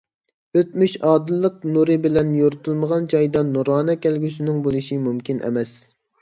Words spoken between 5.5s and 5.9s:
ئەمەس.